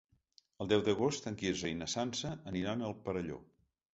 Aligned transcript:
El 0.63 0.69
deu 0.71 0.79
d'agost 0.87 1.27
en 1.31 1.35
Quirze 1.41 1.69
i 1.73 1.77
na 1.83 1.89
Sança 1.95 2.33
aniran 2.53 2.81
al 2.87 2.95
Perelló. 3.05 3.37